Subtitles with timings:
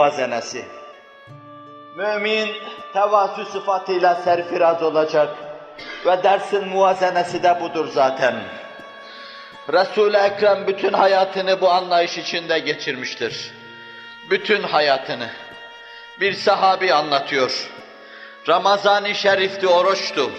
[0.00, 0.64] muvazenesi.
[1.96, 2.48] Mümin
[2.92, 5.36] tevazu sıfatıyla serfiraz olacak
[6.06, 8.34] ve dersin muvazenesi de budur zaten.
[9.72, 13.50] Resul-i Ekrem bütün hayatını bu anlayış içinde geçirmiştir.
[14.30, 15.28] Bütün hayatını.
[16.20, 17.70] Bir sahabi anlatıyor.
[18.48, 20.30] Ramazan-ı Şerif'ti, oruçtu.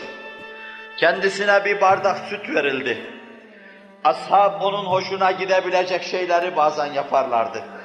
[0.97, 2.97] Kendisine bir bardak süt verildi.
[4.03, 7.80] Ashab onun hoşuna gidebilecek şeyleri bazen yaparlardı.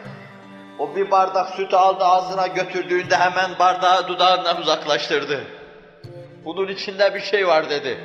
[0.78, 5.44] O bir bardak sütü aldı ağzına götürdüğünde hemen bardağı dudağından uzaklaştırdı.
[6.44, 8.00] Bunun içinde bir şey var dedi.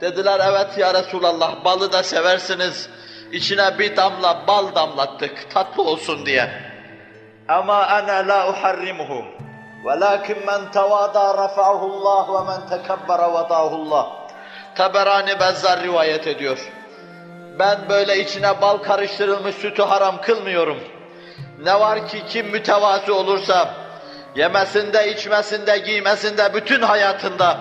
[0.00, 2.90] Dediler evet ya Resulallah balı da seversiniz.
[3.32, 6.50] İçine bir damla bal damlattık tatlı olsun diye.
[7.48, 9.24] Ama ana la uharrimuhu.
[9.84, 14.12] Velakin men tevada rafa'ahu Allah ve men tekebbere vada'ahu Allah.
[14.74, 16.72] Taberani Bezzar rivayet ediyor.
[17.58, 20.78] Ben böyle içine bal karıştırılmış sütü haram kılmıyorum.
[21.64, 23.74] Ne var ki kim mütevazı olursa,
[24.34, 27.58] yemesinde, içmesinde, giymesinde, bütün hayatında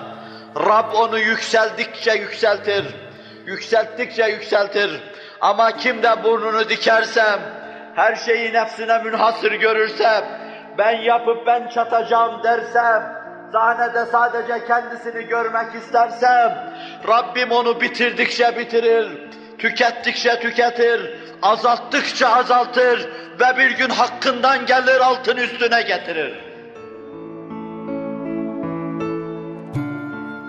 [0.55, 2.85] Rab onu yükseldikçe yükseltir,
[3.45, 5.01] yükselttikçe yükseltir.
[5.41, 7.39] Ama kim de burnunu dikerse,
[7.95, 10.23] her şeyi nefsine münhasır görürse,
[10.77, 13.19] ben yapıp ben çatacağım dersem,
[13.53, 16.73] sahnede sadece kendisini görmek istersem,
[17.07, 25.81] Rabbim onu bitirdikçe bitirir, tükettikçe tüketir, azalttıkça azaltır ve bir gün hakkından gelir altın üstüne
[25.81, 26.49] getirir.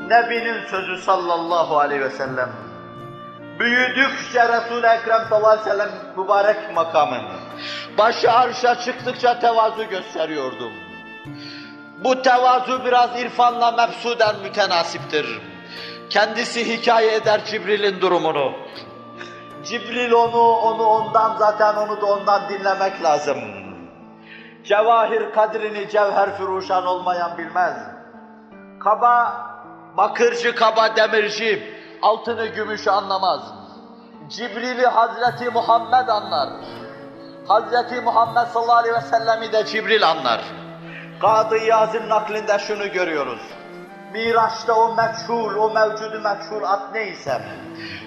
[0.08, 2.50] Nebinin sözü sallallahu aleyhi ve sellem.
[3.60, 7.22] Büyüdükçe Resul-i Ekrem sallallahu aleyhi ve sellem mübarek makamın,
[7.98, 10.72] başı arşa çıktıkça tevazu gösteriyordum.
[12.04, 15.40] Bu tevazu biraz irfanla mefsuden mütenasiptir.
[16.10, 18.52] Kendisi hikaye eder Cibril'in durumunu.
[19.64, 23.38] Cibril onu, onu ondan zaten onu da ondan dinlemek lazım.
[24.64, 27.76] Cevahir kadrini cevher furuşan olmayan bilmez.
[28.80, 29.32] Kaba,
[29.96, 33.40] bakırcı kaba demirci, altını gümüşü anlamaz.
[34.28, 36.48] Cibril'i Hazreti Muhammed anlar.
[37.48, 40.40] Hazreti Muhammed sallallahu aleyhi ve sellemi de Cibril anlar.
[41.20, 43.40] Kadı Yaz'ın naklinde şunu görüyoruz.
[44.13, 47.41] Miraç'ta o meçhul, o mevcudu meçhul at neyse,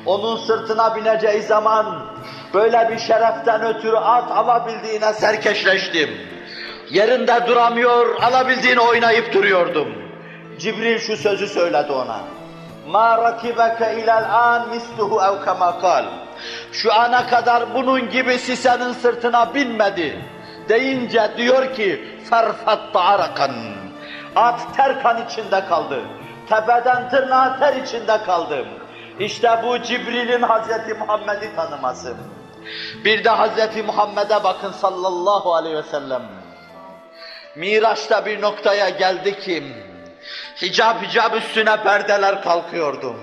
[0.06, 2.06] onun sırtına bineceği zaman
[2.54, 6.10] böyle bir şereften ötürü at alabildiğine serkeşleştim.
[6.90, 9.88] Yerinde duramıyor, alabildiğini oynayıp duruyordum.
[10.58, 12.20] Cibril şu sözü söyledi ona.
[12.94, 16.04] مَا رَكِبَكَ اِلَى الْآنِ مِسْلُهُ اَوْ كَمَا قَالٍ
[16.72, 20.24] Şu ana kadar bunun gibisi senin sırtına binmedi.
[20.68, 23.50] Deyince diyor ki, فَرْفَتْ arakan.
[24.35, 26.01] At ter kan içinde kaldı.
[26.49, 28.65] Tepeden tırnağa ter içinde kaldım.
[29.19, 32.15] İşte bu Cibril'in Hazreti Muhammed'i tanıması.
[33.05, 36.21] Bir de Hazreti Muhammed'e bakın sallallahu aleyhi ve sellem.
[37.55, 39.63] Miraç'ta bir noktaya geldi ki,
[40.61, 43.15] hicab hicab üstüne perdeler kalkıyordu.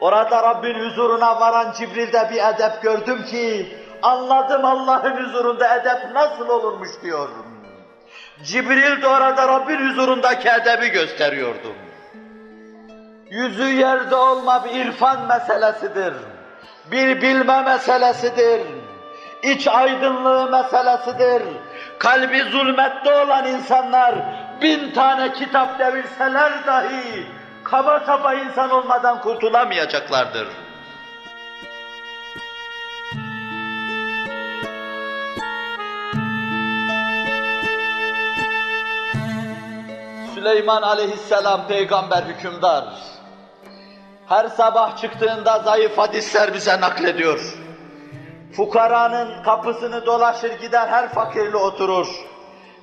[0.00, 6.90] Orada Rabbin huzuruna varan Cibril'de bir edep gördüm ki, anladım Allah'ın huzurunda edep nasıl olurmuş
[7.02, 7.57] diyorum.
[8.42, 11.74] Cibril de orada Rabbin huzurundaki edebi gösteriyordu.
[13.30, 16.14] Yüzü yerde olma bir irfan meselesidir.
[16.90, 18.62] Bir bilme meselesidir.
[19.42, 21.42] İç aydınlığı meselesidir.
[21.98, 24.14] Kalbi zulmette olan insanlar
[24.62, 27.26] bin tane kitap devirseler dahi
[27.64, 30.48] kaba saba insan olmadan kurtulamayacaklardır.
[40.48, 42.84] Süleyman aleyhisselam peygamber hükümdar.
[44.28, 47.58] Her sabah çıktığında zayıf hadisler bize naklediyor.
[48.56, 52.06] Fukaranın kapısını dolaşır gider her fakirli oturur.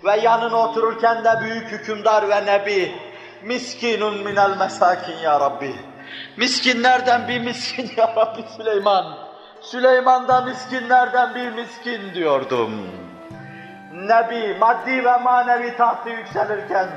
[0.03, 2.95] Ve yanına otururken de büyük hükümdar ve nebi.
[3.43, 5.75] Miskinun minel mesakin ya Rabbi.
[6.37, 9.17] Miskinlerden bir miskin ya Rabbi Süleyman.
[9.61, 12.89] Süleyman da miskinlerden bir miskin diyordum.
[13.93, 16.89] Nebi maddi ve manevi tahtı yükselirken,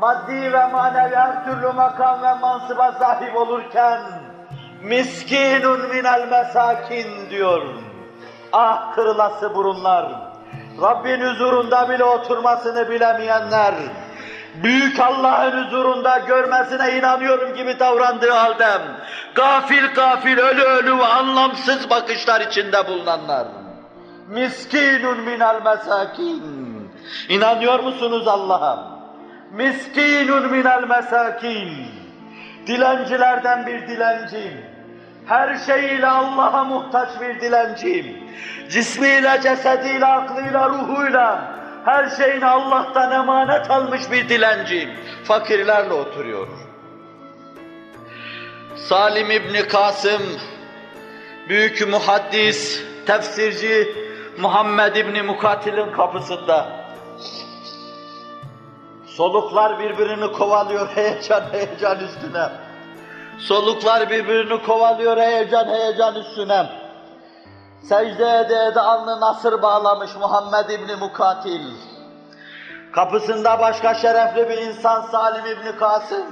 [0.00, 4.00] maddi ve manevi her türlü makam ve mansıba sahip olurken,
[4.82, 7.62] miskinun minel mesakin diyor.
[8.52, 10.06] Ah kırılası burunlar,
[10.82, 13.74] Rabbin huzurunda bile oturmasını bilemeyenler,
[14.62, 18.68] büyük Allah'ın huzurunda görmesine inanıyorum gibi davrandığı halde,
[19.34, 23.46] gafil gafil ölü ölü ve anlamsız bakışlar içinde bulunanlar.
[24.28, 26.42] Miskinun minel mesakin.
[27.28, 28.95] İnanıyor musunuz Allah'a?
[29.52, 31.70] Miskinun minel mesakin.
[32.66, 34.60] Dilencilerden bir dilenciyim.
[35.26, 38.16] Her şeyiyle Allah'a muhtaç bir dilenciyim.
[38.68, 41.56] Cismiyle, cesediyle, aklıyla, ruhuyla
[41.86, 44.88] her şeyini Allah'tan emanet almış bir dilenci,
[45.24, 46.48] fakirlerle oturuyor.
[48.76, 50.22] Salim İbni Kasım,
[51.48, 53.88] büyük muhaddis, tefsirci
[54.38, 56.86] Muhammed İbni Mukatil'in kapısında.
[59.16, 62.48] Soluklar birbirini kovalıyor heyecan heyecan üstüne.
[63.38, 66.66] Soluklar birbirini kovalıyor heyecan heyecan üstüne.
[67.82, 71.60] Secde ede ede alnı nasır bağlamış Muhammed İbni Mukatil.
[72.92, 76.26] Kapısında başka şerefli bir insan Salim İbni Kasım.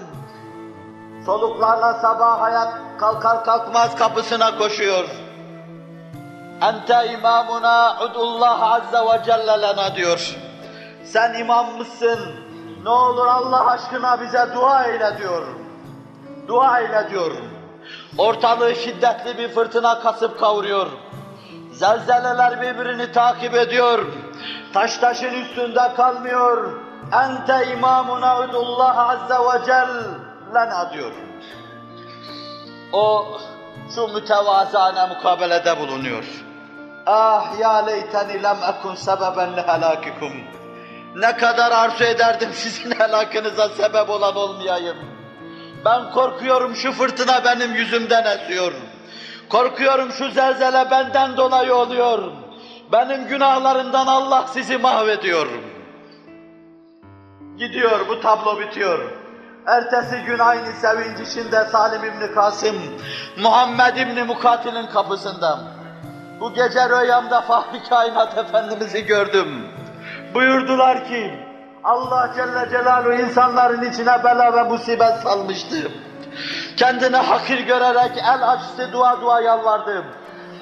[1.26, 5.04] Soluklarla sabah hayat kalkar kalkmaz kapısına koşuyor.
[6.62, 10.36] Ente imamuna udullah azze ve celle lena diyor.
[11.04, 12.43] Sen imammışsın.
[12.84, 15.42] Ne olur Allah aşkına bize dua eyle diyor.
[16.48, 17.30] Dua eyle diyor.
[18.18, 20.86] Ortalığı şiddetli bir fırtına kasıp kavuruyor.
[21.72, 24.06] Zelzeleler birbirini takip ediyor.
[24.72, 26.72] Taş taşın üstünde kalmıyor.
[27.12, 31.12] Ente imamuna udullah azze ve celle diyor.
[32.92, 33.26] O
[33.94, 36.24] şu mütevazane mukabelede bulunuyor.
[37.06, 40.32] Ah ya leyteni lem ekun sebeben li helakikum.
[41.14, 44.96] Ne kadar arzu ederdim sizin helakınıza sebep olan olmayayım.
[45.84, 48.72] Ben korkuyorum şu fırtına benim yüzümden esiyor.
[49.48, 52.32] Korkuyorum şu zelzele benden dolayı oluyor.
[52.92, 55.46] Benim günahlarımdan Allah sizi mahvediyor.
[57.56, 58.98] Gidiyor bu tablo bitiyor.
[59.66, 62.76] Ertesi gün aynı sevinç içinde Salim İbni Kasım,
[63.38, 65.58] Muhammed İbni Mukatil'in kapısında.
[66.40, 69.68] Bu gece rüyamda Fahri Kainat Efendimiz'i gördüm.
[70.34, 71.34] Buyurdular ki,
[71.84, 75.90] Allah Celle Celaluhu insanların içine bela ve musibet salmıştı.
[76.76, 80.04] Kendini hakir görerek el açtı dua dua yalvardım.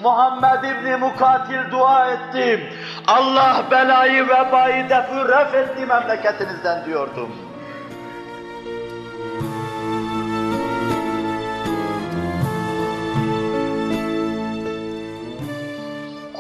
[0.03, 2.61] Muhammed İbni Mukatil dua ettim.
[3.07, 7.52] Allah belayı vebayı defü ref etti memleketinizden diyordum.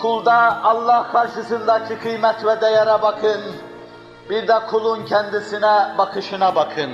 [0.02, 3.40] Kulda Allah karşısındaki kıymet ve değere bakın.
[4.30, 6.90] Bir de kulun kendisine bakışına bakın.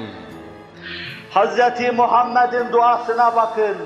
[1.35, 1.59] Hz.
[1.97, 3.77] Muhammed'in duasına bakın.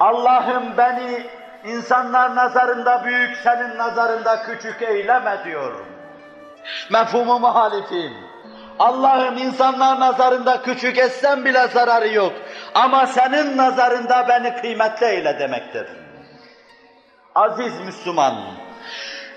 [0.00, 1.26] Allah'ım beni
[1.64, 5.74] insanlar nazarında büyük, senin nazarında küçük eyleme diyor.
[6.90, 8.12] Mefhumu muhalifim.
[8.78, 12.32] Allah'ım insanlar nazarında küçük etsem bile zararı yok.
[12.74, 16.05] Ama senin nazarında beni kıymetli eyle demektir.
[17.36, 18.34] Aziz Müslüman,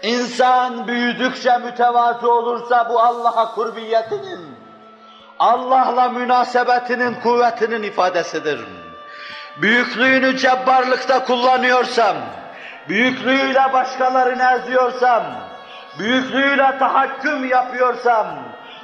[0.04, 4.56] insan büyüdükçe mütevazı olursa bu Allah'a kurbiyetinin,
[5.40, 8.60] Allah'la münasebetinin kuvvetinin ifadesidir.
[9.58, 12.16] Büyüklüğünü cebbarlıkta kullanıyorsam,
[12.90, 15.24] büyüklüğüyle başkalarını eziyorsam,
[16.00, 18.28] büyüklüğüyle tahakküm yapıyorsam,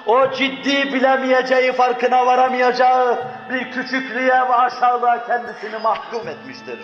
[0.06, 3.18] o ciddi bilemeyeceği, farkına varamayacağı
[3.50, 6.80] bir küçüklüğe ve aşağılığa kendisini mahkum etmiştir.